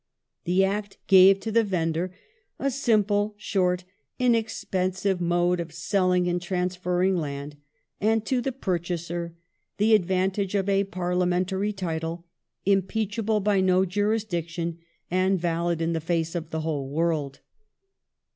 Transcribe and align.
The 0.45 0.65
Act 0.65 0.97
gave 1.05 1.39
to 1.41 1.51
the 1.51 1.63
vendor 1.63 2.11
a 2.57 2.71
simple, 2.71 3.35
short, 3.37 3.83
inexpensive 4.17 5.21
mode 5.21 5.59
of 5.59 5.71
selling 5.71 6.27
and 6.27 6.41
transferring 6.41 7.15
land," 7.15 7.55
and 7.99 8.25
to 8.25 8.41
the 8.41 8.51
purchaser 8.51 9.35
"the 9.77 9.93
advantage 9.93 10.55
of 10.55 10.67
a 10.67 10.85
parliamentary 10.85 11.71
title, 11.71 12.25
impeachable 12.65 13.41
by 13.41 13.61
no 13.61 13.85
jurisdiction 13.85 14.79
and 15.11 15.39
valid 15.39 15.81
in 15.83 15.93
the 15.93 16.01
face 16.01 16.33
of 16.33 16.49
the 16.49 16.61
whole 16.61 16.89
world 16.89 17.41